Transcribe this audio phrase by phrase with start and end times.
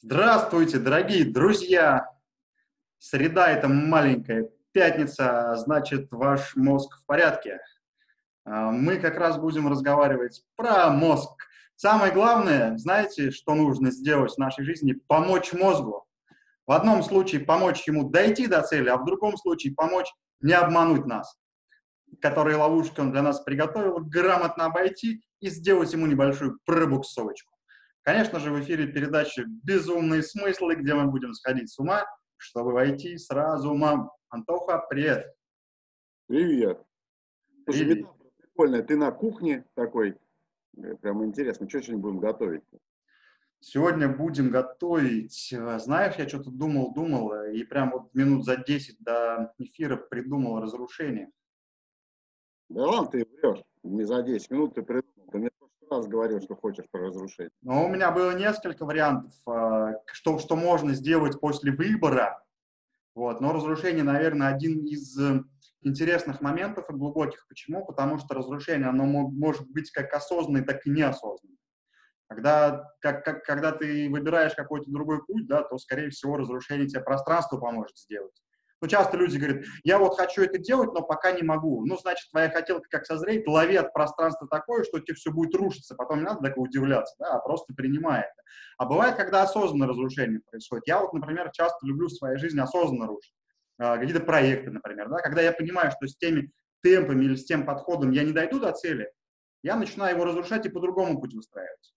[0.00, 2.08] Здравствуйте, дорогие друзья!
[2.98, 7.58] Среда– это маленькая пятница, значит, ваш мозг в порядке.
[8.44, 11.42] А, мы как раз будем разговаривать про мозг.
[11.74, 14.92] Самое главное, знаете, что нужно сделать в нашей жизни?
[14.92, 16.06] Помочь мозгу.
[16.64, 21.06] В одном случае помочь ему дойти до цели, а в другом случае помочь не обмануть
[21.06, 21.36] нас.
[22.20, 27.57] Которые ловушки он для нас приготовил, грамотно обойти и сделать ему небольшую пробуксовочку.
[28.08, 32.06] Конечно же, в эфире передача «Безумные смыслы», где мы будем сходить с ума,
[32.38, 34.10] чтобы войти с разумом.
[34.30, 35.30] Антоха, привет.
[36.26, 36.82] Привет.
[37.64, 38.06] Слушай, привет.
[38.38, 38.82] прикольная.
[38.82, 40.16] Ты на кухне такой.
[40.78, 42.62] Э, прям интересно, что сегодня будем готовить?
[43.60, 49.00] Сегодня будем готовить, знаешь, я что-то думал, думал, э, и прям вот минут за 10
[49.00, 51.30] до эфира придумал разрушение.
[52.70, 53.62] Да ладно, ты врешь.
[53.82, 55.28] Не за 10 минут ты придумал.
[55.30, 55.50] Ты мне
[55.90, 57.50] раз говорил, что хочешь разрушение.
[57.62, 62.42] Ну, у меня было несколько вариантов, а, что, что можно сделать после выбора.
[63.14, 63.40] Вот.
[63.40, 65.42] Но разрушение, наверное, один из э,
[65.82, 67.46] интересных моментов и глубоких.
[67.48, 67.84] Почему?
[67.84, 71.58] Потому что разрушение, оно может быть как осознанное, так и неосознанное.
[72.28, 77.00] Когда, как, как, когда ты выбираешь какой-то другой путь, да, то, скорее всего, разрушение тебе
[77.00, 78.34] пространство поможет сделать.
[78.80, 81.84] Ну, часто люди говорят, я вот хочу это делать, но пока не могу.
[81.84, 85.96] Ну, значит, твоя хотелка как созреет, лови от пространства такое, что тебе все будет рушиться,
[85.96, 88.42] потом не надо так удивляться, да, а просто принимай это.
[88.78, 90.86] А бывает, когда осознанное разрушение происходит.
[90.86, 93.34] Я вот, например, часто люблю в своей жизни осознанно рушить.
[93.78, 96.50] А, какие-то проекты, например, да, когда я понимаю, что с теми
[96.82, 99.10] темпами или с тем подходом я не дойду до цели,
[99.62, 101.92] я начинаю его разрушать и по другому путь выстраивать.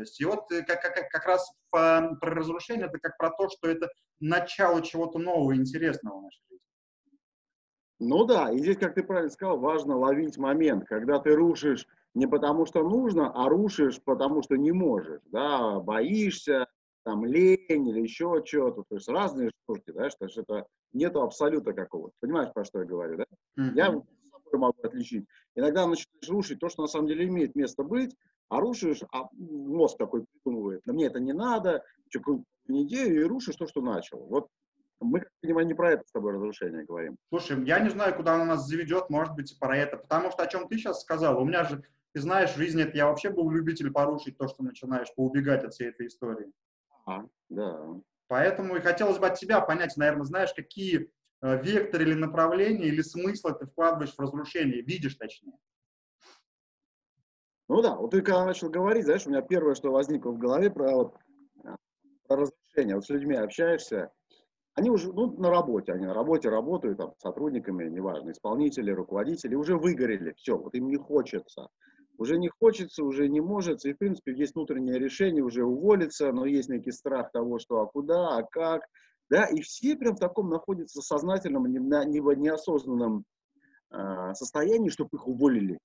[0.00, 3.28] То есть, и вот э, как, как, как раз по, про разрушение, это как про
[3.28, 6.64] то, что это начало чего-то нового, интересного в нашей жизни.
[7.98, 12.26] Ну да, и здесь, как ты правильно сказал, важно ловить момент, когда ты рушишь не
[12.26, 16.66] потому, что нужно, а рушишь, потому что не можешь, да, боишься,
[17.04, 22.14] там, лень или еще что-то, то есть разные штуки, да, что это нету абсолюта какого-то.
[22.20, 23.24] Понимаешь, про что я говорю, да?
[23.58, 23.74] Mm-hmm.
[23.74, 24.02] Я
[24.58, 25.26] могу отличить.
[25.54, 28.16] Иногда начинаешь рушить то, что на самом деле имеет место быть,
[28.48, 33.66] а рушишь, а мозг такой придумывает, мне это не надо, какую-то идею и рушишь то,
[33.66, 34.18] что начал.
[34.26, 34.48] Вот
[35.00, 37.16] мы, как понимаю, не про это с тобой разрушение говорим.
[37.30, 39.96] Слушай, я не знаю, куда оно нас заведет, может быть, и про это.
[39.96, 42.96] Потому что о чем ты сейчас сказал, у меня же, ты знаешь, в жизни это
[42.96, 46.52] я вообще был любитель порушить то, что начинаешь, поубегать от всей этой истории.
[47.06, 47.80] А, да.
[48.28, 51.10] Поэтому и хотелось бы от тебя понять, наверное, знаешь, какие
[51.42, 55.58] э, векторы или направления или смыслы ты вкладываешь в разрушение, видишь точнее.
[57.68, 60.70] Ну да, вот ты когда начал говорить, знаешь, у меня первое, что возникло в голове
[60.70, 61.14] про, вот,
[62.26, 62.96] про разрушение.
[62.96, 64.12] Вот с людьми общаешься,
[64.74, 69.76] они уже ну, на работе, они на работе работают, там, сотрудниками, неважно, исполнители, руководители, уже
[69.76, 71.68] выгорели, все, вот им не хочется.
[72.18, 76.44] Уже не хочется, уже не может, и, в принципе, есть внутреннее решение уже уволиться, но
[76.44, 78.82] есть некий страх того, что а куда, а как,
[79.30, 83.24] да, и все прям в таком находятся сознательном, неосознанном
[83.92, 85.78] э, состоянии, чтобы их уволили.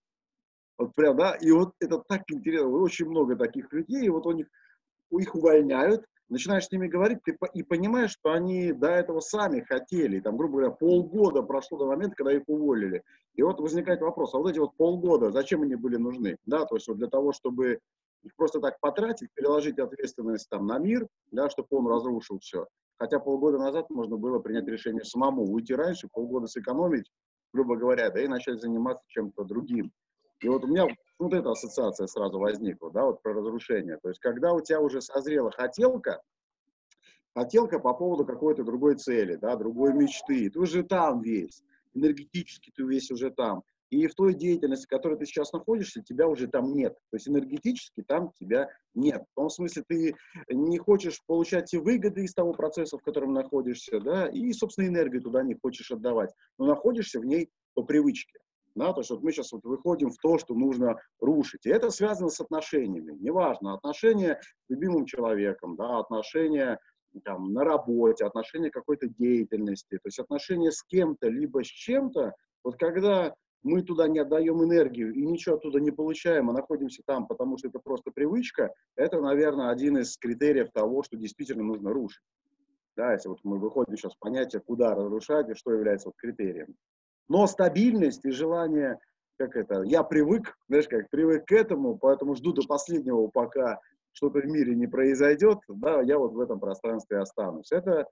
[0.77, 4.31] Вот прям, да, и вот это так интересно, очень много таких людей, и вот у
[4.31, 4.47] них,
[5.11, 10.19] их увольняют, начинаешь с ними говорить, ты и понимаешь, что они до этого сами хотели,
[10.19, 13.03] там, грубо говоря, полгода прошло до момента, когда их уволили.
[13.35, 16.37] И вот возникает вопрос, а вот эти вот полгода, зачем они были нужны?
[16.45, 17.79] Да, то есть вот для того, чтобы
[18.23, 22.65] их просто так потратить, переложить ответственность там на мир, да, чтобы он разрушил все.
[22.97, 27.11] Хотя полгода назад можно было принять решение самому, уйти раньше, полгода сэкономить,
[27.53, 29.91] грубо говоря, да, и начать заниматься чем-то другим.
[30.41, 30.87] И вот у меня
[31.19, 33.97] вот эта ассоциация сразу возникла, да, вот про разрушение.
[34.01, 36.21] То есть, когда у тебя уже созрела хотелка,
[37.33, 41.63] хотелка по поводу какой-то другой цели, да, другой мечты, ты уже там весь,
[41.93, 43.63] энергетически ты весь уже там.
[43.89, 46.93] И в той деятельности, в которой ты сейчас находишься, тебя уже там нет.
[47.11, 49.23] То есть энергетически там тебя нет.
[49.31, 50.15] В том смысле ты
[50.49, 55.21] не хочешь получать те выгоды из того процесса, в котором находишься, да, и, собственно, энергию
[55.21, 56.33] туда не хочешь отдавать.
[56.57, 58.39] Но находишься в ней по привычке.
[58.75, 61.65] Да, то есть вот мы сейчас вот выходим в то, что нужно рушить.
[61.65, 63.13] И это связано с отношениями.
[63.21, 66.77] Неважно, отношения с любимым человеком, да, отношения
[67.23, 72.33] там, на работе, отношения какой-то деятельности, то есть отношения с кем-то, либо с чем-то,
[72.65, 73.33] вот когда
[73.65, 77.67] мы туда не отдаем энергию и ничего оттуда не получаем, а находимся там, потому что
[77.67, 82.21] это просто привычка, это, наверное, один из критериев того, что действительно нужно рушить.
[82.95, 86.75] Да, если вот мы выходим сейчас в понятие, куда разрушать и что является вот критерием.
[87.27, 88.99] Но стабильность и желание,
[89.37, 93.79] как это, я привык, знаешь, как привык к этому, поэтому жду до последнего, пока
[94.11, 97.71] что-то в мире не произойдет, да, я вот в этом пространстве останусь.
[97.71, 98.05] Это,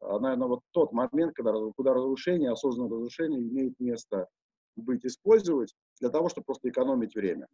[0.00, 4.28] наверное, вот тот момент, когда, куда разрушение, осознанное разрушение имеет место
[4.76, 7.48] быть, использовать для того, чтобы просто экономить время.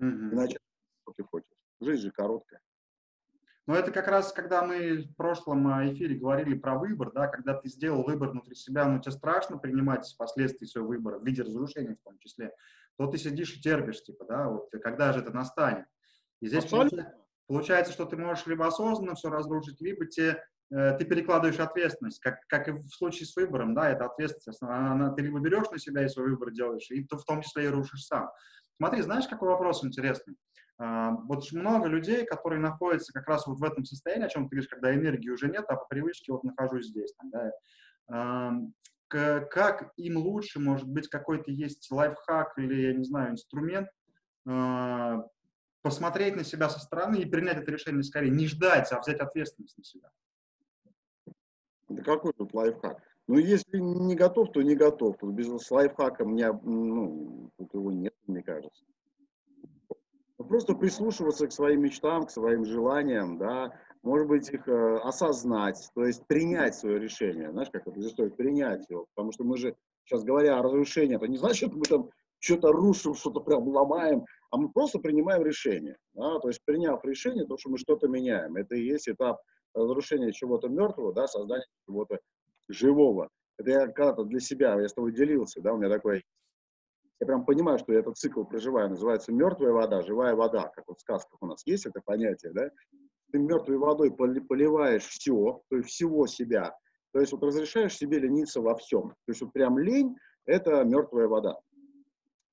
[0.00, 0.32] Mm-hmm.
[0.32, 0.58] Иначе
[1.02, 1.48] что ты хочешь?
[1.80, 2.60] Жизнь же короткая.
[3.66, 7.54] Но это как раз, когда мы в прошлом э, эфире говорили про выбор, да, когда
[7.54, 11.96] ты сделал выбор внутри себя, но тебе страшно принимать последствия своего выбора, в виде разрушения
[11.96, 12.54] в том числе,
[12.96, 15.86] то ты сидишь и терпишь, типа, да, вот когда же это настанет.
[16.40, 17.14] И здесь получается,
[17.48, 20.36] получается, что ты можешь либо осознанно все разрушить, либо те, э,
[20.68, 25.12] ты перекладываешь ответственность, как, как и в случае с выбором, да, это ответственность, она, она,
[25.12, 27.68] ты либо берешь на себя и свой выбор делаешь, и то, в том числе и
[27.68, 28.30] рушишь сам.
[28.76, 30.36] Смотри, знаешь, какой вопрос интересный?
[30.78, 34.56] А, вот много людей, которые находятся как раз вот в этом состоянии, о чем ты
[34.56, 37.14] говоришь, когда энергии уже нет, а по привычке вот нахожусь здесь.
[37.22, 37.52] да,
[39.08, 43.88] как им лучше, может быть, какой-то есть лайфхак или, я не знаю, инструмент,
[44.48, 45.22] а,
[45.82, 49.78] посмотреть на себя со стороны и принять это решение скорее, не ждать, а взять ответственность
[49.78, 50.10] на себя.
[51.88, 53.02] Да какой тут лайфхак?
[53.28, 55.16] Ну, если не готов, то не готов.
[55.18, 58.84] Тут без лайфхака мне, ну, тут его нет, мне кажется.
[60.36, 63.72] Просто прислушиваться к своим мечтам, к своим желаниям, да,
[64.02, 67.50] может быть, их э, осознать, то есть принять свое решение.
[67.50, 69.74] Знаешь, как это стоит принять его, потому что мы же,
[70.04, 74.24] сейчас говоря о разрушении, это не значит, что мы там что-то рушим, что-то прям ломаем,
[74.50, 75.96] а мы просто принимаем решение.
[76.14, 76.38] Да?
[76.38, 79.40] То есть, приняв решение, то, что мы что-то меняем, это и есть этап
[79.76, 82.18] разрушения чего-то мертвого, да, создания чего-то
[82.68, 83.28] живого.
[83.58, 86.24] Это я когда-то для себя, я с тобой делился, да, у меня такой,
[87.20, 90.98] я прям понимаю, что я этот цикл проживаю, называется мертвая вода, живая вода, как вот
[90.98, 92.70] в сказках у нас есть это понятие, да,
[93.32, 96.76] ты мертвой водой поливаешь все, то есть всего себя,
[97.12, 101.28] то есть вот разрешаешь себе лениться во всем, то есть вот прям лень– это мертвая
[101.28, 101.58] вода.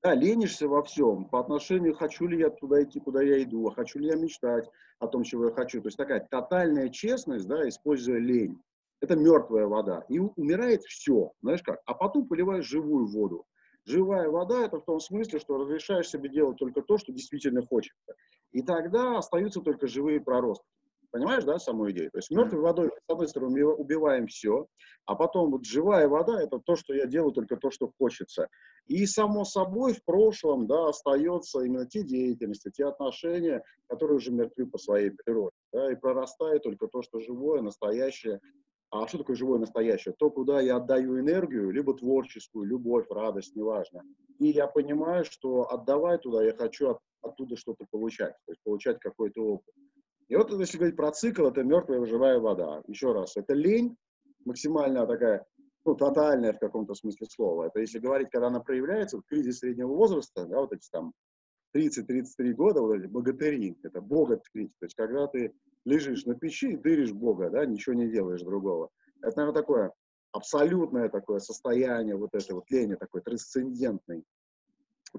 [0.03, 3.73] Да, ленишься во всем по отношению, хочу ли я туда идти, куда я иду, а
[3.73, 4.69] хочу ли я мечтать
[4.99, 5.81] о том, чего я хочу.
[5.81, 8.61] То есть такая тотальная честность, да, используя лень
[9.03, 10.05] это мертвая вода.
[10.07, 11.81] И умирает все, знаешь как.
[11.85, 13.45] А потом поливаешь живую воду.
[13.85, 18.15] Живая вода– это в том смысле, что разрешаешь себе делать только то, что действительно хочется.
[18.53, 20.65] И тогда остаются только живые проростки.
[21.13, 22.09] Понимаешь, да, саму идею?
[22.09, 24.65] То есть мертвой водой, с одной стороны, убиваем все,
[25.05, 28.47] а потом вот живая вода– это то, что я делаю, только то, что хочется.
[28.87, 34.65] И само собой в прошлом, да, остается именно те деятельности, те отношения, которые уже мертвы
[34.65, 35.51] по своей природе.
[35.71, 38.39] Да, и прорастает только то, что живое, настоящее,
[38.89, 40.15] а что такое живое настоящее?
[40.17, 44.01] То, куда я отдаю энергию, либо творческую, любовь, радость, неважно.
[44.39, 48.99] И я понимаю, что отдавая туда, я хочу от, оттуда что-то получать, то есть получать
[48.99, 49.75] какой-то опыт.
[50.33, 52.81] И вот если говорить про цикл, это мертвая живая вода.
[52.87, 53.95] Еще раз, это лень,
[54.45, 55.45] максимально такая,
[55.85, 57.65] ну, тотальная в каком-то смысле слова.
[57.67, 61.13] Это если говорить, когда она проявляется, вот кризис среднего возраста, да, вот эти там
[61.77, 65.53] 30-33 года, вот эти богатыри, это богатырь, то есть когда ты
[65.85, 68.89] лежишь на печи и дыришь Бога, да, ничего не делаешь другого.
[69.21, 69.91] Это, наверное, такое
[70.31, 74.23] абсолютное такое состояние, вот это вот лени такой трансцендентный.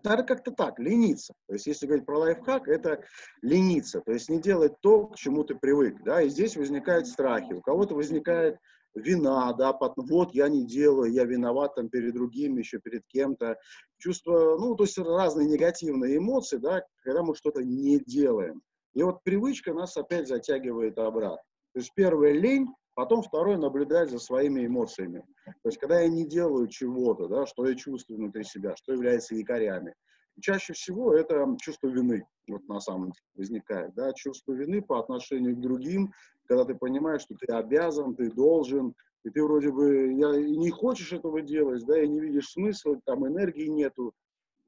[0.03, 1.35] Наверное, как-то так, лениться.
[1.47, 3.05] То есть, если говорить про лайфхак, это
[3.43, 4.01] лениться.
[4.01, 7.53] То есть, не делать то, к чему ты привык, да, и здесь возникают страхи.
[7.53, 8.57] У кого-то возникает
[8.95, 13.57] вина, да, вот я не делаю, я виноват там перед другими, еще перед кем-то.
[13.99, 18.63] Чувство, ну, то есть разные негативные эмоции, да, когда мы что-то не делаем.
[18.95, 21.43] И вот привычка нас опять затягивает обратно.
[21.73, 25.25] То есть первое лень, потом второе наблюдать за своими эмоциями.
[25.45, 29.35] То есть когда я не делаю чего-то, да, что я чувствую внутри себя, что является
[29.35, 29.95] якорями.
[30.41, 33.95] чаще всего это чувство вины вот на самом деле возникает.
[33.95, 36.13] Да, чувство вины по отношению к другим,
[36.47, 40.71] когда ты понимаешь, что ты обязан, ты должен, и ты вроде бы я, и не
[40.71, 44.13] хочешь этого делать, да, и не видишь смысла, там энергии нету,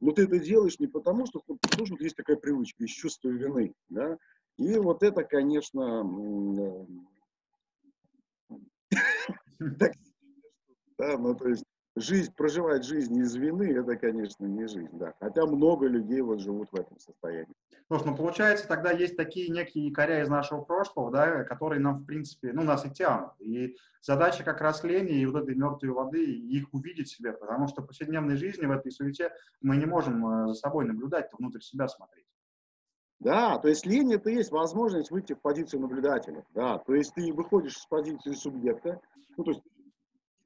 [0.01, 3.75] но ты это делаешь не потому, что, потому что есть такая привычка, есть чувство вины,
[3.89, 4.17] да,
[4.57, 6.03] и вот это, конечно,
[10.99, 11.65] да, ну, то есть
[11.97, 15.15] жизнь, проживать жизнь из вины, это, конечно, не жизнь, да.
[15.19, 17.55] Хотя много людей вот живут в этом состоянии.
[17.89, 22.05] Слушай, ну, получается, тогда есть такие некие якоря из нашего прошлого, да, которые нам, в
[22.05, 23.33] принципе, ну, нас и тянут.
[23.41, 27.83] И задача как раз лени и вот этой мертвой воды, их увидеть себе, потому что
[27.83, 29.33] в повседневной жизни, в этой суете
[29.63, 32.26] мы не можем э, за собой наблюдать, внутрь себя смотреть.
[33.21, 36.45] Да, то есть лень это есть возможность выйти в позицию наблюдателя.
[36.55, 39.01] Да, то есть ты выходишь с позиции субъекта,
[39.37, 39.63] ну, то есть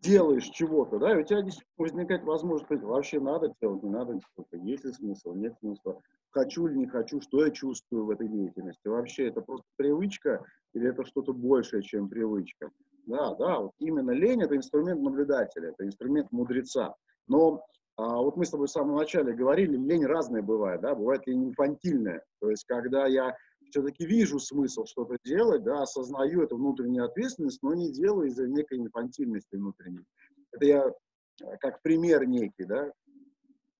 [0.00, 1.44] делаешь чего-то, да, и у тебя
[1.76, 6.00] возникает возможность, вообще надо делать, не надо делать, есть ли смысл, нет смысла,
[6.30, 10.88] хочу или не хочу, что я чувствую в этой деятельности, вообще это просто привычка или
[10.88, 12.70] это что-то большее, чем привычка.
[13.06, 16.94] Да, да, вот именно лень это инструмент наблюдателя, это инструмент мудреца.
[17.26, 17.64] Но
[18.06, 22.24] вот мы с тобой в самом начале говорили, лень разная бывает, да, бывает лень инфантильная,
[22.40, 23.36] то есть когда я
[23.70, 28.78] все-таки вижу смысл что-то делать, да, осознаю эту внутреннюю ответственность, но не делаю из-за некой
[28.78, 30.04] инфантильности внутренней.
[30.52, 32.92] Это я э, как пример некий, да.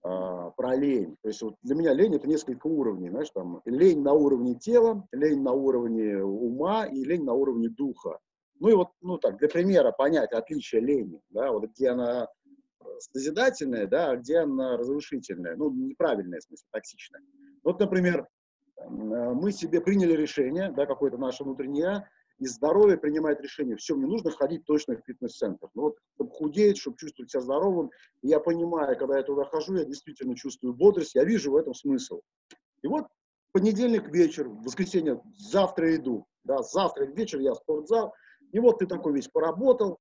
[0.05, 1.17] э, про лень.
[1.23, 5.07] То есть вот для меня лень это несколько уровней, знаешь, там лень на уровне тела,
[5.13, 8.19] лень на уровне ума и лень на уровне духа.
[8.61, 12.29] Ну и вот, ну так, для примера понять отличие лени, да, вот где она
[12.99, 17.23] созидательная, да, а где она разрушительная, ну, неправильная, в смысле, токсичная.
[17.63, 18.27] Вот, например,
[18.89, 22.09] мы себе приняли решение, да, какое-то наше внутреннее,
[22.39, 25.69] и здоровье принимает решение, все, мне нужно ходить точно в фитнес-центр.
[25.75, 27.91] Ну, вот, чтобы худеть, чтобы чувствовать себя здоровым.
[28.23, 31.75] И я понимаю, когда я туда хожу, я действительно чувствую бодрость, я вижу в этом
[31.75, 32.23] смысл.
[32.83, 33.07] И вот
[33.53, 36.25] понедельник вечер, воскресенье, завтра иду.
[36.45, 38.15] Да, завтра вечер я в спортзал.
[38.53, 39.99] И вот ты такой весь поработал,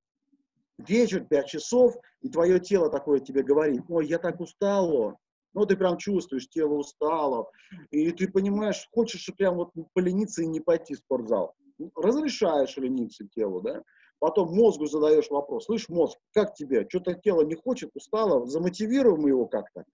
[0.88, 5.17] вечер, 5 часов, и твое тело такое тебе говорит, ой, я так устала,
[5.53, 7.50] ну, ты прям чувствуешь, тело устало,
[7.91, 11.55] и ты понимаешь, хочешь прям вот полениться и не пойти в спортзал.
[11.95, 13.83] Разрешаешь лениться телу, да?
[14.19, 16.86] Потом мозгу задаешь вопрос, слышь, мозг, как тебе?
[16.89, 19.86] Что-то тело не хочет, устало, замотивируем его как-то.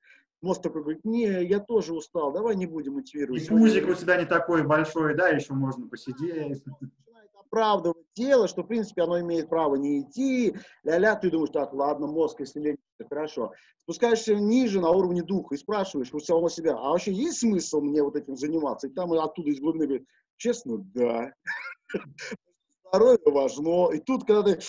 [0.42, 3.44] Мозг такой говорит, не, я тоже устал, давай не будем мотивировать.
[3.44, 6.64] И пузик у тебя не такой большой, да, еще можно посидеть
[7.56, 12.08] оправдывать дело, что, в принципе, оно имеет право не идти, ля-ля, ты думаешь, так, ладно,
[12.08, 12.78] мозг, если лень,
[13.10, 13.54] хорошо.
[13.84, 18.04] Спускаешься ниже на уровне духа и спрашиваешь у самого себя, а вообще есть смысл мне
[18.04, 18.88] вот этим заниматься?
[18.88, 20.08] И там оттуда из глубины говорит,
[20.38, 21.34] честно, да.
[22.90, 23.92] Здоровье важно.
[23.94, 24.60] И тут, когда ты,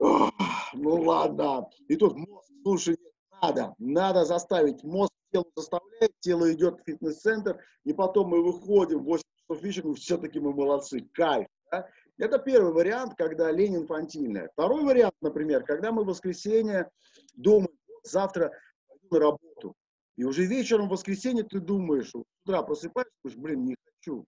[0.00, 2.96] ну ладно, и тут мозг, слушай,
[3.42, 4.82] надо, надо заставить.
[4.82, 9.94] Мозг тело заставляет, тело идет в фитнес-центр, и потом мы выходим в 8 часов вечера,
[9.94, 11.46] все-таки мы молодцы, кайф.
[11.70, 11.88] Да?
[12.18, 14.50] Это первый вариант, когда лень инфантильная.
[14.52, 16.90] Второй вариант, например, когда мы в воскресенье
[17.34, 18.52] думаем, завтра
[18.88, 19.74] пойду на работу.
[20.16, 24.24] И уже вечером в воскресенье ты думаешь, с утра просыпаешься, думаешь, блин, не хочу.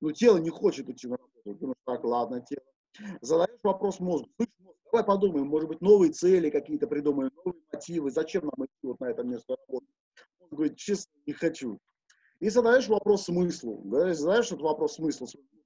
[0.00, 1.60] Ну, тело не хочет идти на работу.
[1.60, 2.64] Думаешь, так, ладно, тело.
[3.20, 8.10] Задаешь вопрос мозгу, слышь, мозг, давай подумаем, может быть, новые цели какие-то придумаем, новые мотивы,
[8.10, 9.86] зачем нам идти вот на это место работы.
[10.40, 11.78] Он говорит, честно, не хочу.
[12.40, 15.61] И задаешь вопрос смыслу, да, задаешь этот вопрос смысла, думаю,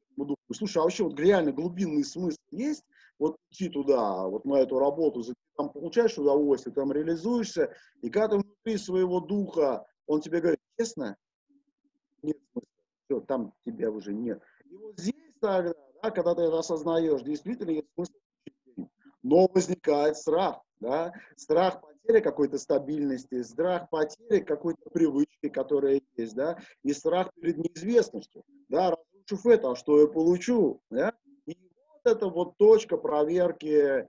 [0.56, 2.84] слушай, а вообще вот реально глубинный смысл есть?
[3.18, 5.22] Вот идти туда, вот на эту работу,
[5.56, 7.72] там получаешь удовольствие, там реализуешься,
[8.02, 11.16] и когда ты внутри своего духа, он тебе говорит, честно,
[12.22, 12.68] нет смысла,
[13.06, 14.42] все, там тебя уже нет.
[14.70, 18.12] И вот здесь тогда, да, когда ты это осознаешь, действительно есть смысл,
[19.22, 26.58] но возникает страх, да, страх потери какой-то стабильности, страх потери какой-то привычки, которая есть, да,
[26.82, 28.96] и страх перед неизвестностью, да,
[29.26, 31.12] разрушив это, а что я получу, да,
[31.46, 31.56] и
[31.88, 34.08] вот это вот точка проверки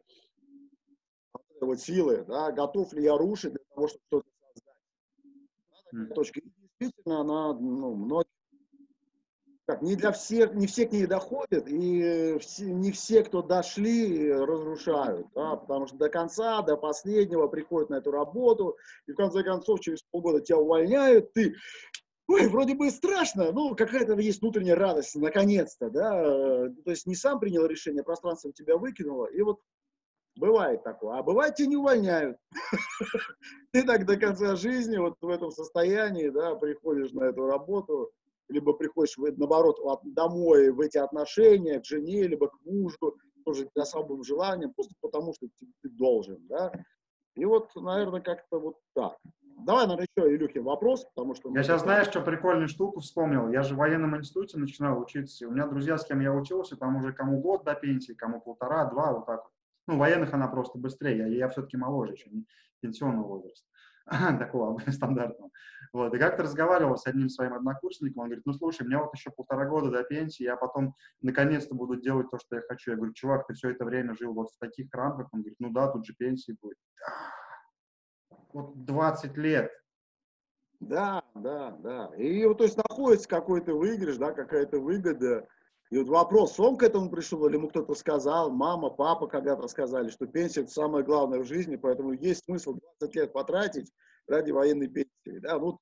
[1.60, 6.10] вот силы, да, готов ли я рушить для того, чтобы что-то создать.
[6.10, 6.40] Да, точка.
[6.40, 8.28] И действительно, она, ну, многие
[9.66, 14.32] так, не для всех, не все к ней доходят, и все, не все, кто дошли,
[14.32, 19.44] разрушают, да, потому что до конца, до последнего приходят на эту работу, и в конце
[19.44, 21.56] концов через полгода тебя увольняют, ты,
[22.28, 27.40] ой, вроде бы страшно, но какая-то есть внутренняя радость, наконец-то, да, то есть не сам
[27.40, 29.60] принял решение, пространство тебя выкинуло, и вот
[30.38, 31.18] Бывает такое.
[31.18, 32.38] А бывает, тебя не увольняют.
[33.72, 38.12] Ты так до конца жизни вот в этом состоянии, да, приходишь на эту работу,
[38.48, 44.24] либо приходишь, наоборот, домой в эти отношения, к жене, либо к мужу, тоже с особым
[44.24, 46.72] желанием, просто потому что ты должен, да.
[47.36, 49.18] И вот, наверное, как-то вот так.
[49.58, 51.52] Давай, наверное, еще, Илюхе, вопрос, потому что...
[51.56, 53.50] Я сейчас, знаешь, что прикольную штуку вспомнил?
[53.50, 55.48] Я же в военном институте начинал учиться.
[55.48, 58.86] У меня друзья, с кем я учился, там уже кому год до пенсии, кому полтора,
[58.86, 59.52] два, вот так вот.
[59.88, 61.18] Ну, военных она просто быстрее.
[61.18, 62.46] Я, я все-таки моложе еще, не
[62.82, 63.68] пенсионного возраста.
[64.40, 65.52] такого стандартного.
[65.94, 66.14] Вот.
[66.14, 69.66] И как-то разговаривал с одним своим однокурсником, он говорит, ну слушай, мне вот еще полтора
[69.66, 72.92] года до пенсии, я потом наконец-то буду делать то, что я хочу.
[72.92, 75.28] Я говорю, чувак, ты все это время жил вот в таких рамках?
[75.32, 76.78] Он говорит, ну да, тут же пенсии будет.
[78.58, 79.72] Вот 20 лет.
[80.80, 82.12] Да, да, да.
[82.18, 85.48] И вот, то есть находится какой-то выигрыш, да, какая-то выгода.
[85.92, 90.10] И вот вопрос, он к этому пришел, или ему кто-то сказал, мама, папа когда-то сказали,
[90.10, 93.92] что пенсия это самое главное в жизни, поэтому есть смысл 20 лет потратить
[94.28, 95.40] ради военной пенсии.
[95.40, 95.60] Да?
[95.60, 95.78] Вот,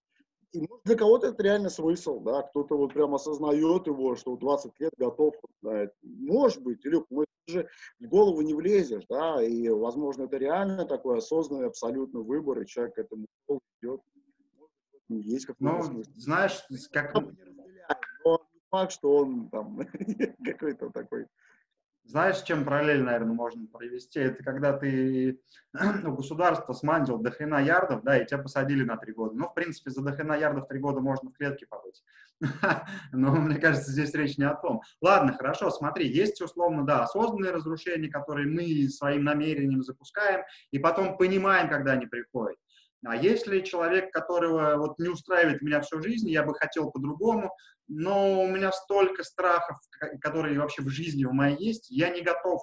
[0.56, 4.94] и для кого-то это реально смысл, да, кто-то вот прям осознает его, что 20 лет
[4.98, 7.70] готов, да, может быть, Илюх, ну это же
[8.00, 12.96] в голову не влезешь, да, и, возможно, это реально такой осознанный абсолютно выбор, и человек
[12.96, 13.26] к этому
[13.82, 14.02] идет.
[15.10, 16.12] Есть какой-то ну, смысл.
[16.16, 17.14] знаешь, как...
[17.14, 19.78] Но факт, что он там
[20.44, 21.28] какой-то такой.
[22.08, 24.20] Знаешь, чем параллель, наверное, можно провести?
[24.20, 25.40] Это когда ты
[26.06, 29.36] у государства смандил до хрена ярдов, да, и тебя посадили на три года.
[29.36, 32.04] Ну, в принципе, за до хрена ярдов три года можно в клетке побыть.
[33.12, 34.82] Но мне кажется, здесь речь не о том.
[35.02, 41.18] Ладно, хорошо, смотри, есть условно, да, осознанные разрушения, которые мы своим намерением запускаем, и потом
[41.18, 42.58] понимаем, когда они приходят.
[43.06, 47.52] А если человек, которого вот не устраивает меня всю жизнь, я бы хотел по-другому,
[47.88, 49.78] но у меня столько страхов,
[50.22, 52.62] которые вообще в жизни в моей есть, я не готов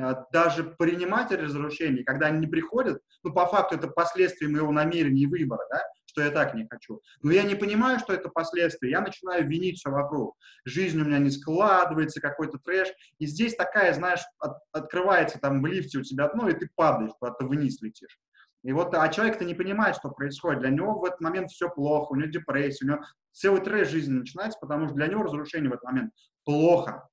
[0.00, 5.22] а, даже принимать разрушения, когда они не приходят, ну, по факту это последствия моего намерения
[5.22, 7.00] и выбора, да, что я так не хочу.
[7.22, 10.36] Но я не понимаю, что это последствия, я начинаю винить все вокруг.
[10.64, 12.88] Жизнь у меня не складывается, какой-то трэш.
[13.18, 17.12] И здесь такая, знаешь, от, открывается там в лифте у тебя дно, и ты падаешь,
[17.18, 18.18] куда-то вниз летишь.
[18.64, 20.60] И вот, а человек-то не понимает, что происходит.
[20.60, 24.12] Для него в этот момент все плохо, у него депрессия, у него целый трэш жизни
[24.12, 26.12] начинается, потому что для него разрушение в этот момент
[26.44, 27.08] плохо.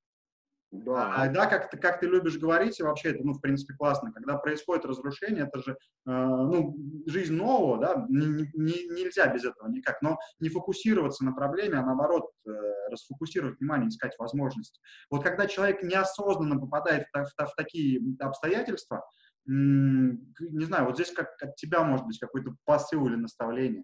[0.71, 1.15] Да.
[1.15, 4.11] А, да, как ты, как ты любишь говорить, и вообще это, ну, в принципе, классно.
[4.11, 5.75] Когда происходит разрушение, это же, э,
[6.05, 6.75] ну,
[7.07, 9.99] жизнь нового, да, не, не, нельзя без этого никак.
[10.03, 12.51] Но не фокусироваться на проблеме, а наоборот, э,
[12.91, 14.79] расфокусировать внимание, искать возможности.
[15.09, 19.03] Вот когда человек неосознанно попадает в, в, в такие обстоятельства,
[19.45, 23.83] не знаю, вот здесь как от тебя может быть какой-то посыл или наставление.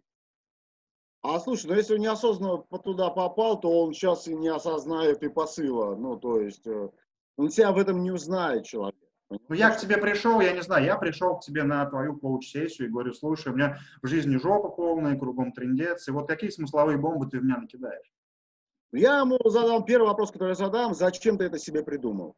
[1.21, 5.29] А слушай, ну если он неосознанно туда попал, то он сейчас и не осознает и
[5.29, 5.95] посыла.
[5.95, 6.89] Ну, то есть, э,
[7.37, 8.95] он себя в этом не узнает человек.
[9.29, 12.87] Ну, я к тебе пришел, я не знаю, я пришел к тебе на твою коуч-сессию
[12.87, 16.99] и говорю, слушай, у меня в жизни жопа полная, кругом трендец, и вот какие смысловые
[16.99, 18.13] бомбы ты в меня накидаешь?
[18.91, 22.35] Я ему задам первый вопрос, который я задам, зачем ты это себе придумал?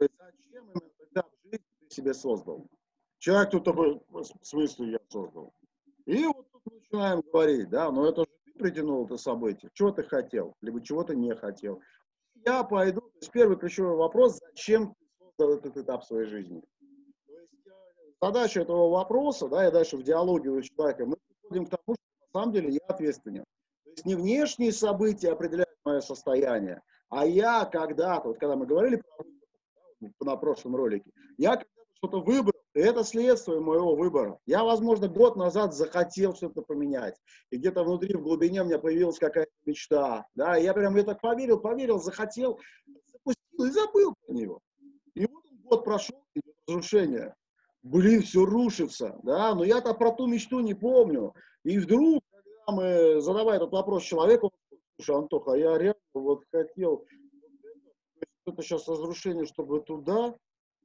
[0.00, 0.10] Зачем
[0.50, 2.66] именно тогда в жизни ты себе создал?
[3.18, 5.52] Человек тут такой, в смысле я создал?
[6.06, 10.54] И вот начинаем говорить, да, но это же ты притянул это событие, чего ты хотел,
[10.60, 11.80] либо чего ты не хотел.
[12.44, 16.62] Я пойду, то есть первый ключевой вопрос, зачем ты создал этот этап своей жизни.
[18.20, 22.26] Задача этого вопроса, да, и дальше в диалоге с человеком, мы приходим к тому, что
[22.26, 23.44] на самом деле я ответственен.
[23.84, 28.96] То есть не внешние события определяют мое состояние, а я когда-то, вот когда мы говорили
[28.96, 29.24] про
[30.20, 31.56] на прошлом ролике, я
[32.02, 34.38] что-то выбрал, и это следствие моего выбора.
[34.44, 37.14] Я, возможно, год назад захотел что-то поменять.
[37.50, 40.26] И где-то внутри, в глубине у меня появилась какая-то мечта.
[40.34, 42.58] Да, я прям я так поверил, поверил, захотел,
[43.06, 44.60] запустил и забыл про него.
[45.14, 47.36] И вот год прошел, и разрушение.
[47.84, 51.34] Блин, все рушится, да, но я-то про ту мечту не помню.
[51.64, 54.50] И вдруг, когда мы, задавая этот вопрос человеку,
[54.96, 57.04] слушай, Антоха, а я реально вот хотел,
[58.46, 60.34] это сейчас разрушение, чтобы туда,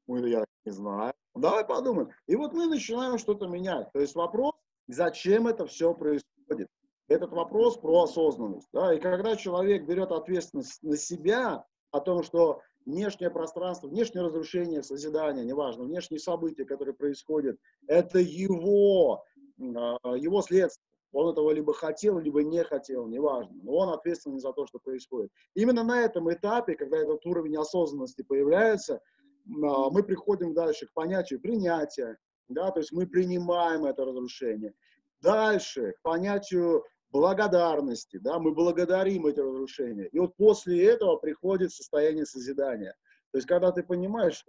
[0.08, 1.14] я не знаю.
[1.34, 2.10] Давай подумаем.
[2.28, 3.90] И вот мы начинаем что-то менять.
[3.94, 4.54] То есть вопрос,
[4.88, 6.68] зачем это все происходит?
[7.08, 8.68] Этот вопрос про осознанность.
[8.74, 8.94] Да?
[8.94, 15.46] И когда человек берет ответственность на себя о том, что внешнее пространство, внешнее разрушение, созидание,
[15.46, 19.24] неважно, внешние события, которые происходят, это его,
[19.60, 20.84] а, его следствие.
[21.14, 23.56] Он этого либо хотел, либо не хотел, неважно.
[23.64, 25.32] Но он ответственен за то, что происходит.
[25.56, 29.00] Именно на этом этапе, когда этот уровень осознанности появляется,
[29.48, 32.18] мы приходим дальше к понятию принятия,
[32.50, 34.74] да, то есть мы принимаем это разрушение.
[35.22, 40.08] Дальше к понятию благодарности, да, мы благодарим эти разрушения.
[40.08, 42.96] И вот после этого приходит состояние созидания.
[43.32, 44.46] То есть, когда ты понимаешь,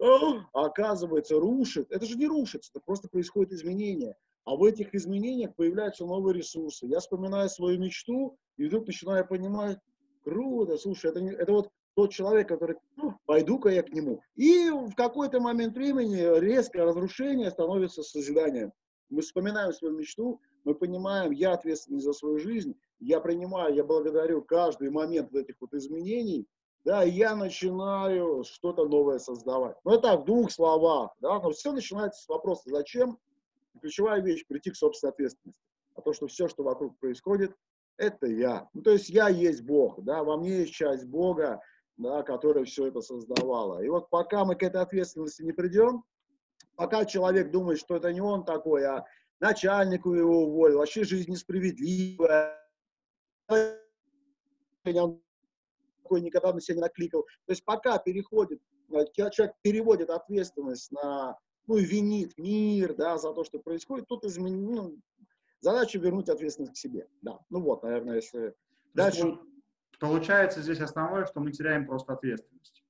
[0.52, 4.14] оказывается, рушит, это же не рушится, это просто происходит изменение.
[4.44, 6.86] А в этих изменениях появляются новые ресурсы.
[6.86, 9.78] Я вспоминаю свою мечту, и вдруг начинаю понимать,
[10.22, 14.22] круто, слушай, это, это вот тот человек, который, ну, пойду-ка я к нему.
[14.36, 18.72] И в какой-то момент времени резкое разрушение становится созиданием.
[19.10, 24.42] Мы вспоминаем свою мечту, мы понимаем, я ответственный за свою жизнь, я принимаю, я благодарю
[24.42, 26.46] каждый момент этих вот изменений,
[26.84, 29.76] да, и я начинаю что-то новое создавать.
[29.82, 33.18] Ну, это в двух словах, да, но все начинается с вопроса, зачем?
[33.80, 35.60] Ключевая вещь– прийти к собственной ответственности.
[35.96, 37.56] А то, что все, что вокруг происходит,
[37.96, 38.68] это я.
[38.72, 41.60] Ну, то есть я есть Бог, да, во мне есть часть Бога,
[41.98, 43.82] да, которая все это создавала.
[43.82, 46.04] И вот пока мы к этой ответственности не придем,
[46.76, 49.04] пока человек думает, что это не он такой, а
[49.40, 52.56] начальнику его уволил, вообще жизнь несправедливая,
[54.84, 57.22] такой никогда на себя не накликал.
[57.46, 63.32] То есть пока переходит, э, человек переводит ответственность на, ну, и винит мир, да, за
[63.32, 64.64] то, что происходит, тут измен...
[64.64, 64.96] ну,
[65.60, 67.40] задача вернуть ответственность к себе, да.
[67.50, 68.54] Ну вот, наверное, если
[68.94, 69.38] дальше...
[69.98, 72.84] Получается здесь основное, что мы теряем просто ответственность.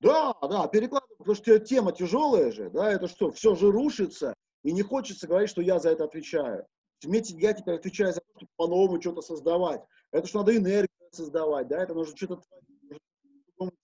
[0.00, 4.72] Да, да, перекладывать, потому что тема тяжелая же, да, это что, все же рушится, и
[4.72, 6.66] не хочется говорить, что я за это отвечаю.
[7.02, 9.82] Вместе я теперь отвечаю за то, чтобы по-новому что-то создавать.
[10.10, 13.74] Это что надо энергию создавать, да, это нужно что-то творить.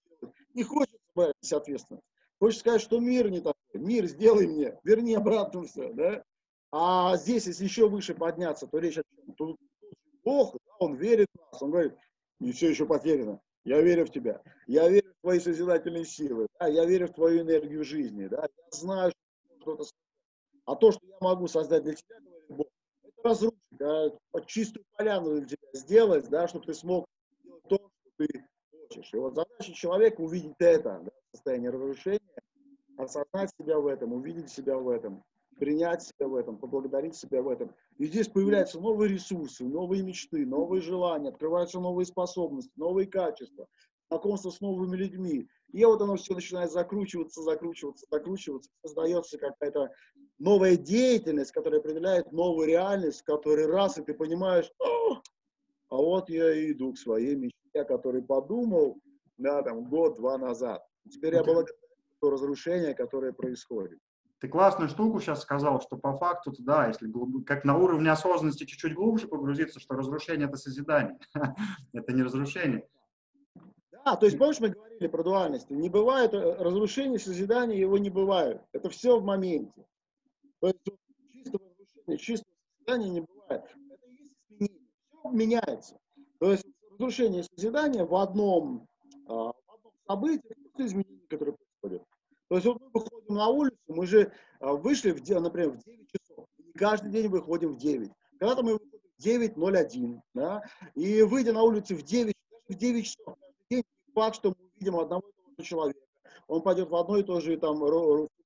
[0.55, 2.05] Не хочется брать ответственность.
[2.40, 3.55] Хочется сказать, что мир не такой.
[3.75, 6.25] Мир, сделай мне, верни обратно все, да.
[6.73, 9.35] А здесь, если еще выше подняться, то речь о чем?
[9.35, 9.57] Тут
[10.25, 11.94] Бог, да, Он верит в нас, Он говорит,
[12.40, 13.40] не все еще потеряно.
[13.64, 14.42] Я верю в тебя.
[14.66, 16.46] Я верю в твои созидательные силы.
[16.59, 16.68] Да?
[16.68, 18.27] Я верю в твою энергию жизни.
[18.27, 18.42] Да?
[18.42, 19.12] Я знаю,
[19.61, 19.85] что что-то
[20.64, 22.16] А то, что я могу создать для тебя,
[22.48, 22.72] говорит
[23.22, 27.07] разрушить, а чистую поляну для тебя сделать, да, чтобы ты смог
[27.42, 29.12] делать то, что ты хочешь.
[29.12, 32.20] И вот задача человека увидеть это, да, состояние разрушения,
[32.96, 35.22] осознать себя в этом, увидеть себя в этом,
[35.59, 37.75] принять себя в этом, поблагодарить себя в этом.
[37.99, 43.66] И здесь появляются новые ресурсы, новые мечты, новые желания, открываются новые способности, новые качества,
[44.09, 45.49] знакомство с новыми людьми.
[45.73, 48.71] И вот оно все начинает закручиваться, закручиваться, закручиваться.
[48.83, 49.90] Создается какая-то
[50.38, 54.73] новая деятельность, которая определяет новую реальность, в которой раз, и ты понимаешь,
[55.90, 59.01] а вот я и иду к своей мечте, о которой подумал,
[59.37, 60.85] да, там, год-два назад.
[61.11, 61.79] Теперь я благодарен
[62.21, 63.99] то разрушение, которое происходит.
[64.40, 67.12] Ты классную штуку сейчас сказал, что по факту, да, если
[67.44, 71.18] как на уровне осознанности чуть-чуть глубже погрузиться, что разрушение– это созидание,
[71.92, 72.88] это не разрушение.
[74.05, 75.70] Да, то есть, помнишь, мы говорили про дуальность.
[75.70, 78.62] Не бывает э, разрушения, созидания, его не бывает.
[78.72, 79.85] Это все в моменте.
[80.61, 80.81] То есть
[81.33, 83.64] чистого разрушения, чистого созидания не бывает.
[83.90, 84.88] Это есть изменение.
[85.09, 85.98] Все меняется.
[86.38, 88.87] То есть разрушение и созидание в одном,
[89.27, 92.07] а, в одном событии, это изменения, которые происходят.
[92.49, 96.09] То есть вот мы выходим на улицу, мы же а, вышли, в, например, в 9
[96.11, 96.47] часов.
[96.59, 98.11] Не каждый день выходим в 9.
[98.39, 100.63] Когда-то мы выходим в 9.01, да,
[100.95, 103.85] и выйдя на улицу в 9, даже в 9 часов, каждый день,
[104.15, 106.01] факт, что мы увидим одного и того же человека.
[106.47, 107.83] Он пойдет в одной и той же там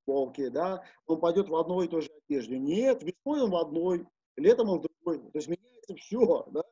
[0.05, 2.59] футболке, да, он пойдет в одной и той же одежде.
[2.59, 5.19] Нет, весной он в одной, летом он в другой.
[5.19, 6.63] То есть меняется все, да.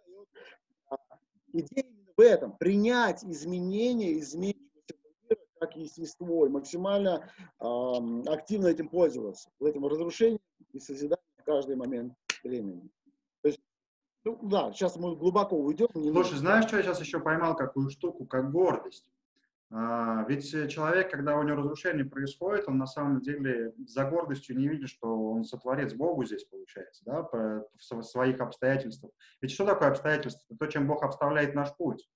[0.88, 0.97] И а,
[1.53, 4.69] идея в этом, принять изменения, изменить
[5.61, 7.64] как естество, и максимально э,
[8.27, 10.40] активно этим пользоваться, в этом разрушении
[10.73, 12.90] и созидании в каждый момент времени.
[13.42, 13.61] То есть,
[14.25, 15.88] ну, да, сейчас мы глубоко уйдем.
[15.94, 19.11] Не Слушай, знаешь, что я сейчас еще поймал, какую штуку, как гордость.
[19.73, 24.66] А, ведь человек, когда у него разрушение происходит, он на самом деле за гордостью не
[24.66, 29.12] видит, что он сотворец Богу здесь получается, да, в своих обстоятельствах.
[29.40, 30.42] Ведь что такое обстоятельства?
[30.49, 32.09] Это то, чем Бог обставляет наш путь.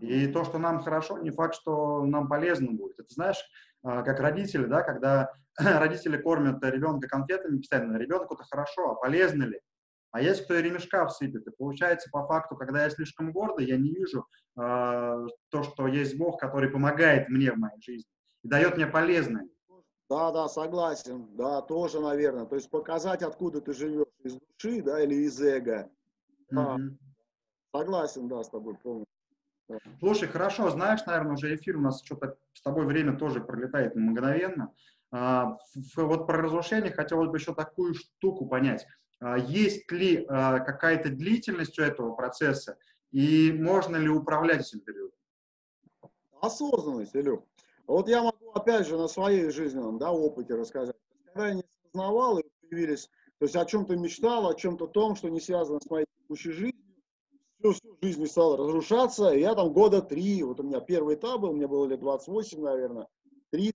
[0.00, 2.98] И то, что нам хорошо, не факт, что нам полезно будет.
[2.98, 3.42] Это знаешь,
[3.82, 9.60] а, как родители, да, когда родители кормят ребенка конфетами постоянно, ребенку-то хорошо, а полезно ли?
[10.10, 11.46] А есть кто и ремешка всыпет.
[11.46, 16.16] И получается, по факту, когда я слишком гордый, я не вижу э, то, что есть
[16.16, 18.10] Бог, который помогает мне в моей жизни
[18.42, 19.48] и дает мне полезное.
[20.08, 21.28] Да, да, согласен.
[21.36, 22.46] Да, тоже, наверное.
[22.46, 25.90] То есть показать, откуда ты живешь, из души, да, или из эго.
[26.50, 26.76] Да.
[26.76, 26.96] Mm-hmm.
[27.76, 29.17] Согласен, да, с тобой полностью.
[29.98, 34.72] Слушай, хорошо, знаешь, наверное, уже эфир у нас что-то с тобой время тоже пролетает мгновенно.
[35.10, 35.56] А,
[35.96, 38.86] вот про разрушение хотелось бы еще такую штуку понять.
[39.20, 42.78] А, есть ли а, какая-то длительность у этого процесса
[43.10, 45.16] и можно ли управлять этим периодом?
[46.40, 47.42] Осознанность, Илюх.
[47.86, 50.94] Вот я могу опять же на своей жизненном да, опыте рассказать.
[51.26, 55.28] Когда я не осознавал и появились, то есть о чем-то мечтал, о чем-то том, что
[55.28, 56.87] не связано с моей текущей жизнью,
[57.58, 59.30] всю, всю жизнь стала разрушаться.
[59.32, 62.60] И я там года три, вот у меня первый этап был, мне было лет 28,
[62.60, 63.06] наверное,
[63.50, 63.74] 30.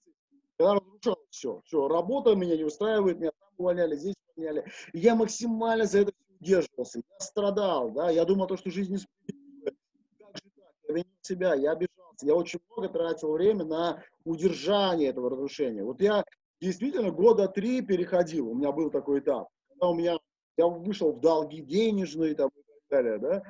[0.58, 1.62] Когда разрушалось все.
[1.66, 4.66] Все, работа меня не устраивает, меня там увольняли, здесь увольняли.
[4.94, 7.00] И я максимально за это удерживался.
[7.00, 9.76] Я страдал, да, я думал, то, что жизнь несправедлива.
[10.20, 10.74] Как же так?
[10.88, 12.26] Я винил себя, я обижался.
[12.26, 15.84] Я очень много тратил время на удержание этого разрушения.
[15.84, 16.24] Вот я
[16.62, 19.50] действительно года три переходил, у меня был такой этап.
[19.70, 20.18] Когда у меня,
[20.58, 22.52] я вышел в долги денежные, там,
[22.94, 23.44] далее, да.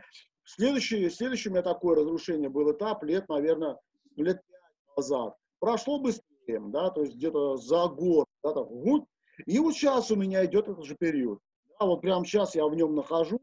[0.46, 3.78] Следующий, следующий у меня такое разрушение был этап лет, наверное,
[4.16, 5.36] лет пять назад.
[5.60, 9.06] Прошло быстрее, да, то есть где-то за год, да, так, вот.
[9.46, 11.40] И вот сейчас у меня идет этот же период.
[11.80, 13.40] Да, вот прямо сейчас я в нем нахожусь,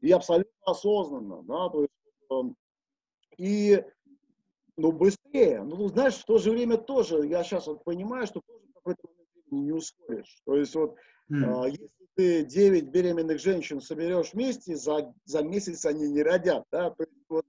[0.00, 1.92] и абсолютно осознанно, да, то есть,
[2.30, 2.54] э,
[3.38, 3.84] и,
[4.76, 5.62] ну, быстрее.
[5.62, 9.52] Ну, знаешь, в то же время тоже, я сейчас вот понимаю, что тоже какой-то момент
[9.66, 10.40] не ускоришь.
[10.44, 10.96] То есть, вот,
[11.30, 11.70] mm.
[11.70, 16.64] если ты 9 беременных женщин соберешь вместе, за, за месяц они не родят.
[16.72, 16.90] Да?
[16.90, 17.46] То есть, вот,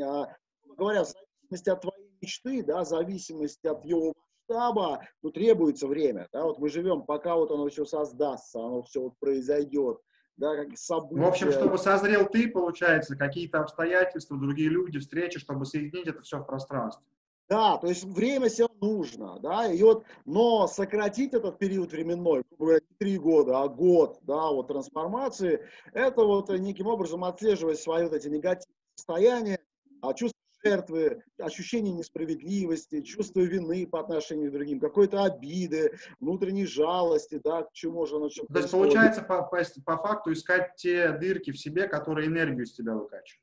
[0.00, 0.28] а,
[0.76, 4.14] говоря, в зависимости от твоей мечты, да, в зависимости от его
[4.48, 6.28] масштаба, ну, требуется время.
[6.32, 6.44] Да?
[6.44, 9.98] Вот мы живем, пока вот оно все создастся, оно все вот произойдет.
[10.36, 11.22] Да, как события.
[11.22, 16.38] В общем, чтобы созрел ты, получается, какие-то обстоятельства, другие люди, встречи, чтобы соединить это все
[16.40, 17.06] в пространстве.
[17.48, 22.80] Да, то есть время все нужно, да, и вот, но сократить этот период временной, не
[22.98, 28.26] три года, а год, да, вот трансформации, это вот неким образом отслеживать свои вот эти
[28.26, 29.60] негативные состояния,
[30.02, 37.40] а чувство жертвы, ощущение несправедливости, чувство вины по отношению к другим, какой-то обиды, внутренней жалости,
[37.44, 41.12] да, к чему же оно что То есть получается по, по, по факту искать те
[41.12, 43.42] дырки в себе, которые энергию из тебя выкачивают.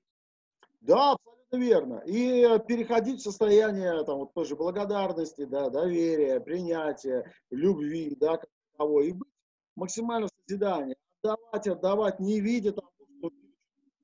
[0.82, 2.02] Да, абсолютно верно.
[2.06, 9.02] И переходить в состояние там, вот, тоже благодарности, да, доверия, принятия, любви, да, как того,
[9.02, 9.30] и быть
[9.76, 10.96] максимально в созидании.
[11.22, 13.32] отдавать, отдавать, не видя того, что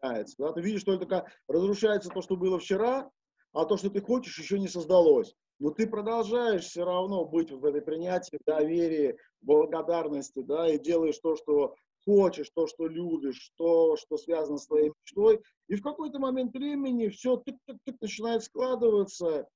[0.01, 0.35] меняется.
[0.37, 0.53] Да?
[0.53, 3.09] Ты видишь только разрушается то, что было вчера,
[3.53, 5.35] а то, что ты хочешь, еще не создалось.
[5.59, 11.35] Но ты продолжаешь все равно быть в этой принятии, доверии, благодарности, да, и делаешь то,
[11.35, 15.41] что хочешь, то, что любишь, то, что связано с твоей мечтой.
[15.67, 19.47] И в какой-то момент времени все тык-тык-тык начинает складываться,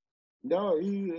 [0.44, 1.14] да, и,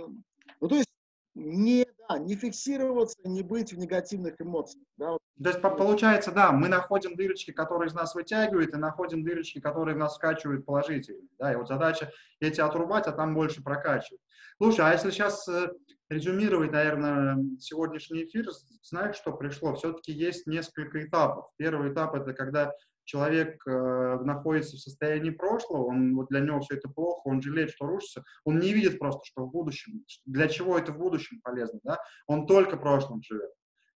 [0.61, 0.87] ну, то есть
[1.35, 4.83] не, да, не фиксироваться, не быть в негативных эмоциях.
[4.97, 5.17] Да.
[5.43, 9.95] То есть получается, да, мы находим дырочки, которые из нас вытягивают, и находим дырочки, которые
[9.95, 11.27] в нас скачивают положительно.
[11.37, 14.21] Да, и вот задача эти отрубать, а там больше прокачивать.
[14.57, 15.69] Слушай, а если сейчас э,
[16.09, 18.47] резюмировать, наверное, сегодняшний эфир,
[18.81, 19.75] знаешь, что пришло?
[19.75, 21.49] Все-таки есть несколько этапов.
[21.57, 22.71] Первый этап– это когда
[23.05, 27.69] человек э, находится в состоянии прошлого, он, вот для него все это плохо, он жалеет,
[27.69, 31.79] что рушится, он не видит просто, что в будущем, для чего это в будущем полезно,
[31.83, 31.99] да?
[32.27, 33.51] он только прошлым живет.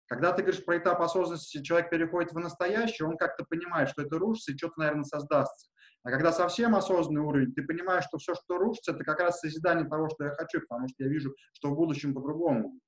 [0.08, 4.18] Когда ты говоришь про этап осознанности, человек переходит в настоящее, он как-то понимает, что это
[4.18, 5.69] рушится и что-то, наверное, создастся.
[6.04, 9.88] А когда совсем осознанный уровень, ты понимаешь, что все, что рушится, это как раз созидание
[9.88, 12.80] того, что я хочу, потому что я вижу, что в будущем по-другому.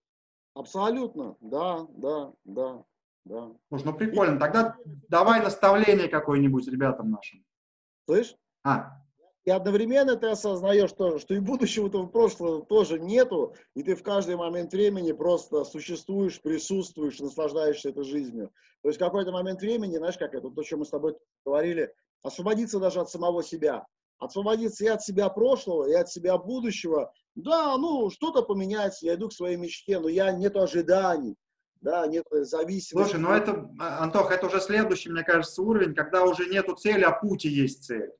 [0.53, 2.83] Абсолютно, да, да, да.
[3.23, 3.51] Да.
[3.69, 4.39] Слушай, ну прикольно.
[4.39, 4.75] Тогда
[5.07, 7.45] давай наставление какое-нибудь ребятам нашим.
[8.05, 8.35] Слышь?
[8.63, 8.97] А.
[9.43, 14.35] И одновременно ты осознаешь тоже, что и будущего-то прошлого тоже нету, и ты в каждый
[14.35, 18.51] момент времени просто существуешь, присутствуешь, наслаждаешься этой жизнью.
[18.83, 21.91] То есть в какой-то момент времени, знаешь, как это, то, что мы с тобой говорили,
[22.23, 23.85] освободиться даже от самого себя.
[24.19, 27.11] Освободиться и от себя прошлого, и от себя будущего.
[27.35, 31.35] Да, ну, что-то поменяется, я иду к своей мечте, но я нету ожиданий
[31.81, 33.11] да, нет зависимости.
[33.11, 37.11] Слушай, ну это, Антох, это уже следующий, мне кажется, уровень, когда уже нету цели, а
[37.11, 38.11] пути есть цель.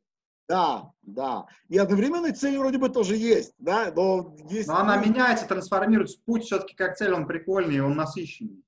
[0.49, 1.45] Да, да.
[1.69, 4.67] И одновременно цель вроде бы тоже есть, да, но есть...
[4.67, 6.17] Но она меняется, трансформируется.
[6.25, 8.63] Путь все-таки как цель, он прикольный, он насыщенный.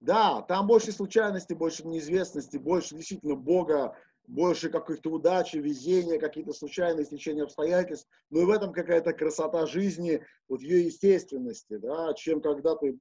[0.00, 3.96] Да, там больше случайностей, больше неизвестности, больше действительно Бога,
[4.28, 8.08] больше каких-то удачи, везения, какие-то случайные стечения обстоятельств.
[8.30, 12.98] Но и в этом какая-то красота жизни, вот ее естественности, да, чем когда ты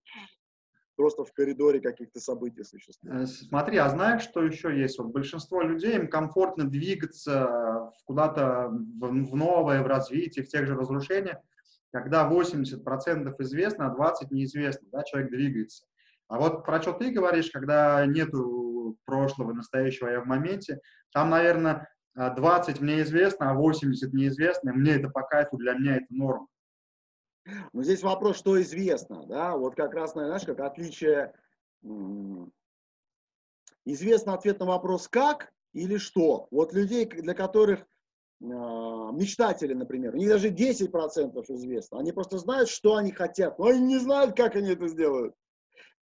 [0.95, 3.23] просто в коридоре каких-то событий существует.
[3.23, 4.97] Э, смотри, а знаешь, что еще есть?
[4.97, 11.37] Вот большинство людей, им комфортно двигаться куда-то в новое, в развитие, в тех же разрушениях,
[11.91, 15.85] когда 80% известно, а 20% неизвестно, да, человек двигается.
[16.29, 18.66] А вот про что ты говоришь, когда нету
[19.05, 20.79] прошлого, настоящего, я в моменте,
[21.11, 26.07] там, наверное, 20 мне известно, а 80 неизвестно, мне это по кайфу, для меня это
[26.09, 26.47] норма.
[27.73, 31.33] Но здесь вопрос, что известно, да, вот как раз, знаешь, как отличие,
[33.85, 36.47] известно ответ на вопрос «как» или «что».
[36.51, 37.85] Вот людей, для которых
[38.41, 43.67] а, мечтатели, например, у них даже 10% известно, они просто знают, что они хотят, но
[43.67, 45.35] они не знают, как они это сделают.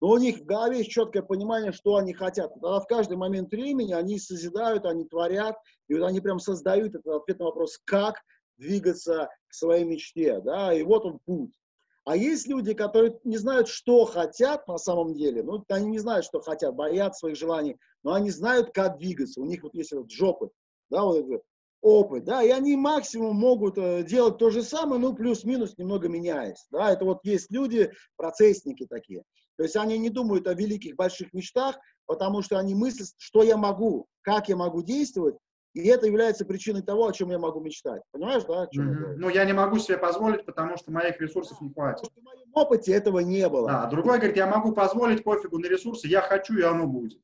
[0.06, 2.54] Но у них в голове есть четкое понимание, что они хотят.
[2.54, 7.08] Тогда в каждый момент времени они созидают, они творят, и вот они прям создают этот
[7.08, 8.22] ответ на вопрос «как»,
[8.56, 11.60] двигаться к своей мечте, да, и вот он путь.
[12.04, 16.24] А есть люди, которые не знают, что хотят на самом деле, ну, они не знают,
[16.24, 19.42] что хотят, боятся своих желаний, но они знают, как двигаться.
[19.42, 20.52] У них вот есть вот жопы,
[20.92, 21.42] да, вот этот
[21.82, 26.66] опыт, да, и они максимум могут э, делать то же самое, ну, плюс-минус, немного меняясь,
[26.72, 29.24] да, это вот есть люди, процессники такие.
[29.58, 33.58] То есть они не думают о великих, больших мечтах, потому что они мыслят, что я
[33.58, 35.36] могу, как я могу действовать,
[35.76, 38.02] и это является причиной того, о чем я могу мечтать.
[38.12, 38.62] Понимаешь, да?
[38.62, 39.16] О чем mm-hmm.
[39.18, 42.02] Ну, я не могу себе позволить, потому что моих ресурсов не хватит.
[42.02, 43.68] Потому что в моем опыте этого не было.
[43.68, 47.20] Да, другой говорит, я могу позволить пофигу на ресурсы, я хочу, и оно будет.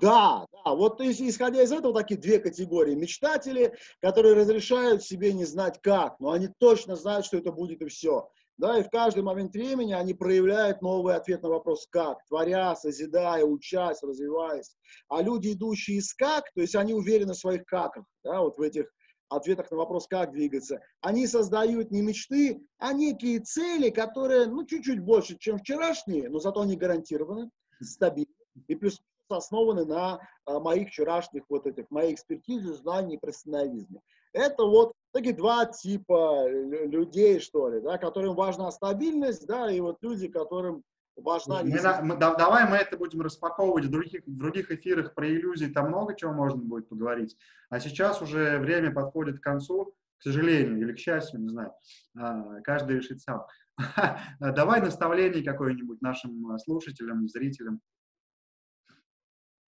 [0.00, 2.94] Да, да, вот исходя из этого такие две категории.
[2.94, 7.86] Мечтатели, которые разрешают себе не знать как, но они точно знают, что это будет и
[7.86, 8.28] все.
[8.58, 13.44] Да, и в каждый момент времени они проявляют новый ответ на вопрос «как», творя, созидая,
[13.44, 14.74] учась, развиваясь.
[15.08, 18.62] А люди, идущие из «как», то есть они уверены в своих «каках», да, вот в
[18.62, 18.86] этих
[19.28, 25.00] ответах на вопрос «как двигаться», они создают не мечты, а некие цели, которые, ну, чуть-чуть
[25.00, 27.50] больше, чем вчерашние, но зато они гарантированы,
[27.82, 28.32] стабильны
[28.68, 29.00] и плюс
[29.34, 34.00] основаны на а, моих вчерашних вот этих, моей экспертизе, знаний и профессионализме.
[34.32, 39.96] Это вот такие два типа людей, что ли, да, которым важна стабильность, да, и вот
[40.02, 40.82] люди, которым
[41.16, 41.62] важна...
[41.62, 41.70] Мы,
[42.02, 45.88] мы, да, давай мы это будем распаковывать в других, в других эфирах про иллюзии, там
[45.88, 47.36] много чего можно будет поговорить.
[47.70, 51.72] А сейчас уже время подходит к концу, к сожалению или к счастью, не знаю,
[52.18, 53.46] а, каждый решит сам.
[54.40, 57.80] Давай наставление какое-нибудь нашим слушателям, зрителям.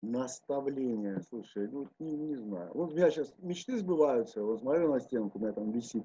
[0.00, 2.70] Наставление, слушай, ну не, не знаю.
[2.72, 6.04] Вот у меня сейчас мечты сбываются, вот смотрю на стенку, у меня там висит.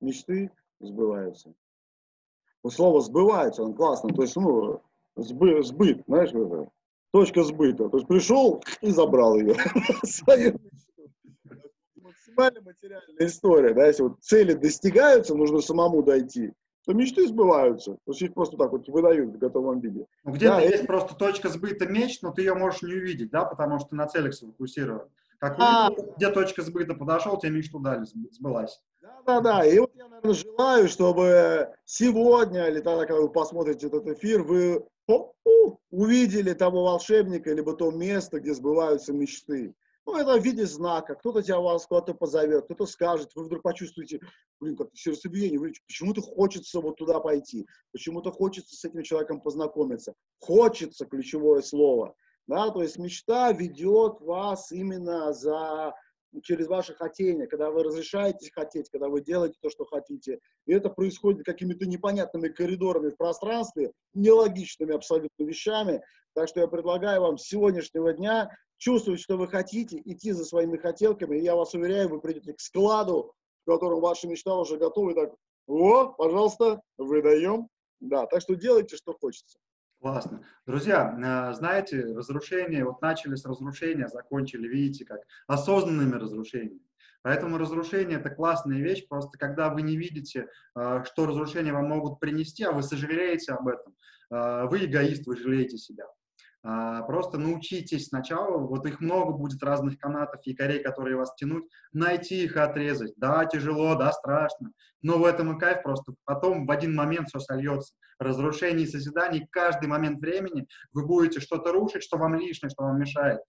[0.00, 1.54] Мечты сбываются.
[2.62, 4.82] Вот слово сбывается, он классно, то есть, ну,
[5.16, 6.70] сбы, сбыт, знаешь, это.
[7.12, 7.88] точка сбыта.
[7.88, 9.54] То есть пришел и забрал ее.
[10.04, 10.58] Свою
[12.40, 13.74] максимально материальная история.
[13.74, 13.86] Да?
[13.86, 16.52] Если вот цели достигаются, нужно самому дойти,
[16.86, 17.92] то мечты сбываются.
[18.04, 20.06] То есть их просто так вот выдают в готовом виде.
[20.24, 20.86] Ну, где-то да, есть это...
[20.86, 24.34] просто точка сбыта меч, но ты ее можешь не увидеть, да, потому что на целях
[24.34, 25.08] сфокусирован.
[25.38, 25.88] Как а...
[25.88, 28.80] увидел, где точка сбыта подошел, тебе мечту дали, сбылась.
[29.00, 29.64] Да, да, да.
[29.64, 34.86] И вот я, наверное, желаю, чтобы сегодня, или тогда, когда вы посмотрите этот эфир, вы
[35.90, 39.74] увидели того волшебника, либо то место, где сбываются мечты.
[40.06, 41.14] Ну, это в виде знака.
[41.14, 44.20] Кто-то тебя вас куда-то позовет, кто-то скажет, вы вдруг почувствуете,
[44.60, 50.14] блин, как сердцебиение, почему-то хочется вот туда пойти, почему-то хочется с этим человеком познакомиться.
[50.38, 52.14] Хочется, ключевое слово.
[52.46, 55.94] Да, то есть мечта ведет вас именно за
[56.42, 60.38] через ваше хотение, когда вы разрешаете хотеть, когда вы делаете то, что хотите.
[60.66, 66.02] И это происходит какими-то непонятными коридорами в пространстве, нелогичными абсолютно вещами.
[66.34, 70.78] Так что я предлагаю вам с сегодняшнего дня чувствовать, что вы хотите, идти за своими
[70.78, 71.36] хотелками.
[71.36, 75.10] И я вас уверяю, вы придете к складу, в котором ваша мечта уже готова.
[75.10, 75.34] И так,
[75.66, 77.68] о, пожалуйста, выдаем.
[78.00, 79.58] Да, так что делайте, что хочется.
[80.00, 80.42] Классно.
[80.66, 86.80] Друзья, э, знаете, разрушение, вот начали с разрушения, закончили, видите, как осознанными разрушениями.
[87.20, 92.18] Поэтому разрушение– это классная вещь, просто когда вы не видите, э, что разрушения вам могут
[92.18, 93.94] принести, а вы сожалеете об этом,
[94.30, 96.06] э, вы эгоист, вы жалеете себя.
[96.62, 102.44] А, просто научитесь сначала, вот их много будет разных канатов, якорей, которые вас тянут, найти
[102.44, 103.14] их и отрезать.
[103.16, 106.12] Да, тяжело, да, страшно, но в этом и кайф просто.
[106.24, 107.94] Потом в один момент все сольется.
[108.18, 113.00] Разрушение и созидание, каждый момент времени вы будете что-то рушить, что вам лишнее, что вам
[113.00, 113.40] мешает,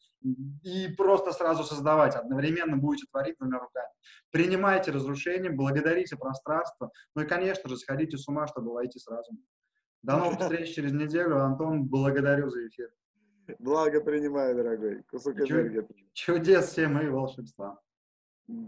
[0.63, 3.89] и просто сразу создавать, одновременно будете творить двумя руками.
[4.31, 9.33] Принимайте разрушение, благодарите пространство, ну и, конечно же, сходите с ума, чтобы войти сразу.
[10.03, 11.43] До новых встреч через неделю.
[11.43, 12.89] Антон, благодарю за эфир.
[13.59, 15.03] Благо принимаю, дорогой.
[15.03, 15.87] Кусок энергии.
[16.13, 17.79] Чудес всем и волшебства.
[18.47, 18.65] Да.